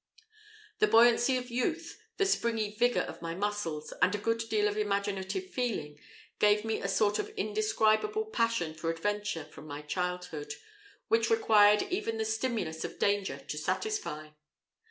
The 0.79 0.87
buoyancy 0.87 1.37
of 1.37 1.51
youth, 1.51 2.01
the 2.17 2.25
springy 2.25 2.71
vigour 2.73 3.03
of 3.03 3.21
my 3.21 3.35
muscles, 3.35 3.93
and 4.01 4.15
a 4.15 4.17
good 4.17 4.39
deal 4.49 4.67
of 4.67 4.75
imaginative 4.75 5.51
feeling, 5.51 5.99
gave 6.39 6.65
me 6.65 6.81
a 6.81 6.87
sort 6.87 7.19
of 7.19 7.29
indescribable 7.37 8.25
passion 8.25 8.73
for 8.73 8.89
adventure 8.89 9.45
from 9.45 9.67
my 9.67 9.83
childhood, 9.83 10.55
which 11.07 11.29
required 11.29 11.83
even 11.83 12.17
the 12.17 12.25
stimulus 12.25 12.83
of 12.83 12.97
danger 12.97 13.37
to 13.37 13.57
satisfy. 13.59 14.29